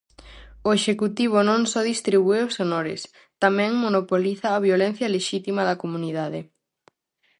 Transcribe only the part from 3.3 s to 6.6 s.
tamén monopoliza a violencia lexítima da comunidade.